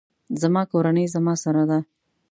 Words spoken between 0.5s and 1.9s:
کورنۍ زما سره ده